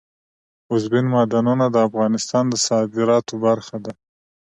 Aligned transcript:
اوبزین 0.69 1.05
معدنونه 1.13 1.65
د 1.71 1.75
افغانستان 1.87 2.43
د 2.49 2.53
صادراتو 2.67 3.33
برخه 3.45 3.77
ده. 3.85 3.93